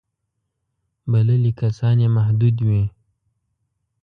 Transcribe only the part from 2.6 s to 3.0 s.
وي.